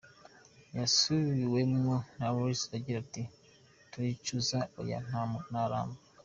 Yasubiwemwo 0.77 1.95
na 2.17 2.27
Reuters 2.35 2.71
agira 2.77 2.97
ati:"Turicuza? 3.05 4.59
oya, 4.81 4.99
nta 5.09 5.23
namba. 5.51 5.95